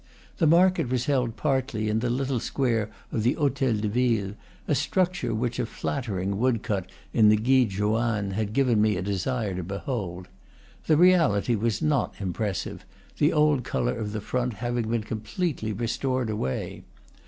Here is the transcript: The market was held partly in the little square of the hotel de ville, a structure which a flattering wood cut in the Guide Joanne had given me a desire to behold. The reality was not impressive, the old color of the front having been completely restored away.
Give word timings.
The 0.39 0.47
market 0.47 0.89
was 0.89 1.05
held 1.05 1.37
partly 1.37 1.87
in 1.87 1.99
the 1.99 2.09
little 2.09 2.39
square 2.39 2.89
of 3.11 3.21
the 3.21 3.33
hotel 3.33 3.75
de 3.75 3.87
ville, 3.87 4.33
a 4.67 4.73
structure 4.73 5.31
which 5.31 5.59
a 5.59 5.65
flattering 5.67 6.39
wood 6.39 6.63
cut 6.63 6.89
in 7.13 7.29
the 7.29 7.35
Guide 7.35 7.69
Joanne 7.69 8.31
had 8.31 8.51
given 8.51 8.81
me 8.81 8.97
a 8.97 9.03
desire 9.03 9.53
to 9.53 9.61
behold. 9.61 10.27
The 10.87 10.97
reality 10.97 11.53
was 11.53 11.83
not 11.83 12.15
impressive, 12.19 12.83
the 13.19 13.31
old 13.31 13.63
color 13.63 13.95
of 13.95 14.11
the 14.11 14.21
front 14.21 14.55
having 14.55 14.89
been 14.89 15.03
completely 15.03 15.71
restored 15.71 16.31
away. 16.31 16.81